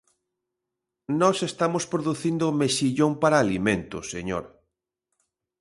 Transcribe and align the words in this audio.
Nós 1.21 1.37
estamos 1.49 1.83
producindo 1.93 2.55
mexillón 2.61 3.11
para 3.21 3.35
alimento, 3.45 3.97
señor. 4.13 4.45